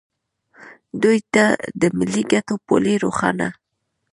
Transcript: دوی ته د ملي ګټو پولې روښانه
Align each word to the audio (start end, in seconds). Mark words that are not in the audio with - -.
دوی 1.03 1.19
ته 1.33 1.45
د 1.81 1.83
ملي 1.97 2.23
ګټو 2.33 2.55
پولې 2.67 2.93
روښانه 3.03 3.49